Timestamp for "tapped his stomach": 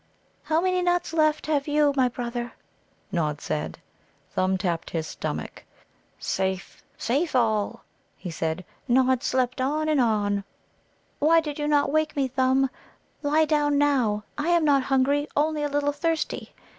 4.57-5.63